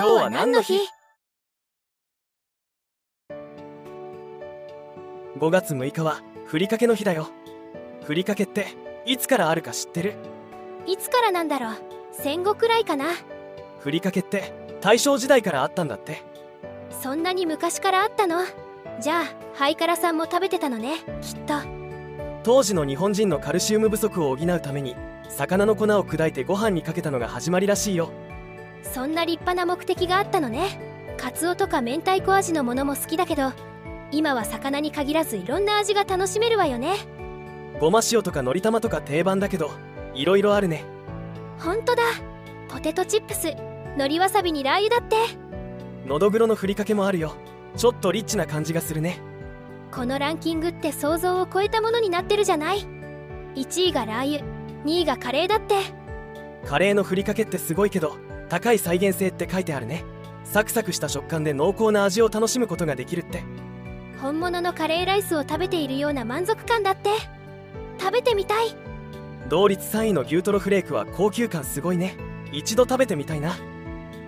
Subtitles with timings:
[0.00, 0.78] 今日は何の日
[5.38, 7.28] ?5 月6日はふりかけの日だよ。
[8.04, 8.68] ふりかけって
[9.04, 10.14] いつからあるか知ってる？
[10.86, 11.74] いつからなんだろう？
[12.12, 13.08] 戦後くらいかな？
[13.80, 16.22] ふりかけって大正時代からあったんだって。
[17.02, 18.44] そんなに昔からあったの？
[19.02, 21.60] じゃあハイカラさんも食べてたのねきっと。
[22.42, 24.96] 当時の日本人のカルシウム不足を補うために
[25.28, 28.10] 魚の粉を砕いてご飯にかけたのが始まりらしいよ
[28.82, 30.80] そんな立派な目的があったのね。
[31.16, 33.52] カツオとか明太子味のものも好きだけど
[34.10, 36.94] 今は魚に限らずいろんな味が楽しめるわよね。
[37.78, 39.70] ごま塩とかのり玉とか定番だけど
[40.14, 40.84] いろいろあるね。
[41.58, 42.02] ほんとだ。
[42.68, 43.54] ポテトチップス
[43.98, 45.16] のりわさびにラー油だって。
[46.06, 47.34] のどぐろのふりかけもあるよ。
[47.76, 49.20] ちょっとリッチな感じがするね。
[49.92, 52.86] このランキングって想像を超えたものになってるじゃない。
[53.56, 54.44] 1位がラー油
[54.84, 55.74] 2位がカレーだって。
[56.64, 58.16] カレーのふりかけってすごいけど
[58.50, 60.04] 高い再現性って書いてあるね。
[60.44, 63.44] サクサクした食感で濃厚な味を楽しむことができるって。
[64.20, 67.10] 本物のカレーライスを食べているような満足感だって。
[67.98, 68.74] 食べてみたい。
[69.48, 72.16] 同率3位の牛トロフレークは高級感すごいね。
[72.52, 73.54] 一度食べてみたいな。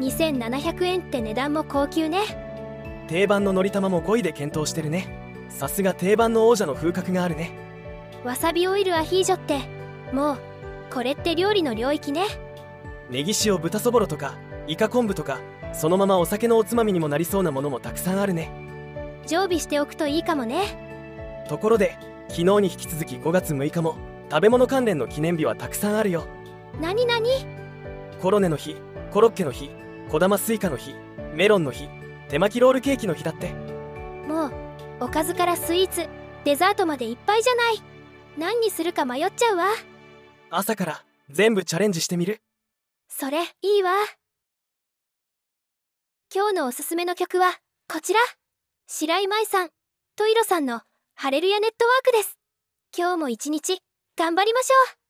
[0.00, 3.04] 2700円って値段も高級ね。
[3.08, 5.46] 定番ののり玉も5位で検討してるね。
[5.50, 7.52] さすが定番の王者の風格があるね。
[8.24, 9.60] わさびオイルアヒージョって。
[10.12, 10.38] もう
[10.90, 12.24] これって料理の領域ね
[13.10, 14.34] ネギ塩豚そぼろとか
[14.66, 15.40] イカ昆布とか
[15.72, 18.50] そのままお酒のおつまみにもなりそうなものもたくさんあるね。
[19.26, 21.44] 常備しておくといいかもね。
[21.48, 21.96] ところで
[22.28, 23.96] 昨日に引き続き5月6日も
[24.30, 26.26] 食べ物関連の記念日はたくさんあるよ。
[26.80, 27.30] なになに
[28.20, 28.76] コロネの日
[29.12, 29.70] コロッケの日
[30.10, 30.94] 小玉スイカの日
[31.34, 31.88] メロンの日
[32.28, 33.52] 手巻きロールケーキの日だって。
[34.26, 34.52] もう
[35.00, 36.08] おかずからスイーツ
[36.44, 37.82] デザートまでいっぱいじゃない。
[38.38, 39.66] 何にするか迷っちゃうわ。
[40.50, 42.40] 朝から全部チャレンジしてみる
[43.08, 43.92] それいいわ。
[46.34, 47.52] 今日のおすすめの曲は
[47.88, 48.20] こちら。
[48.88, 49.70] 白井舞さん
[50.16, 50.82] トイロさんの
[51.14, 52.38] 「ハレルヤネットワーク」です。
[52.96, 53.80] 今日も一日
[54.16, 55.05] 頑張りましょう。